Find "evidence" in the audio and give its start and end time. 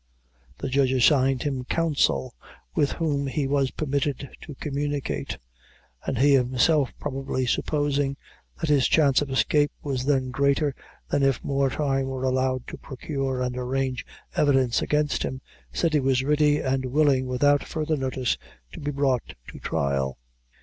14.35-14.81